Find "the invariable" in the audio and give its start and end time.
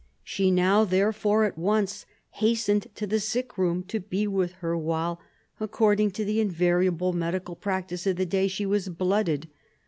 6.25-7.13